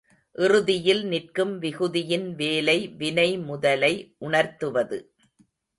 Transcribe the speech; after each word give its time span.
இறுதியில் 0.35 1.03
நிற்கும் 1.07 1.61
விகுதியின் 1.61 2.27
வேலை 2.35 2.77
வினைமுதலை 2.99 3.93
உணர்த்துவது. 4.17 4.99